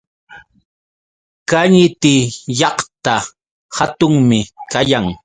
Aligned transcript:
Kañiti 1.49 2.15
llaqta 2.57 3.13
hatunmi 3.77 4.39
kayan. 4.71 5.05